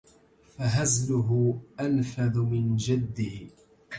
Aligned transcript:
فهزلُه 0.55 1.61
أَنفذُ 1.79 2.37
مِن 2.39 2.75
جَدِّه 2.77 3.49